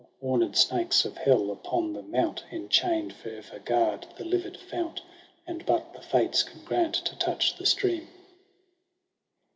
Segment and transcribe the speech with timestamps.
[0.19, 4.99] The homed snakes of hell, upon the mount Enchain'd, for ever guard the livid fount:
[5.45, 8.07] And but the Fates can grant to touch the stream.'